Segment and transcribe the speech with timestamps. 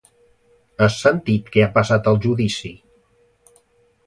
[0.85, 2.73] Has sentit què ha passat al judici?